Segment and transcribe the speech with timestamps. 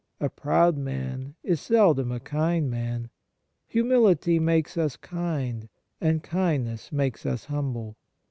[0.19, 3.11] A proud man is seldom a kind man.
[3.67, 5.69] Humility makes us kind,
[6.01, 7.95] and kindness makes us humble.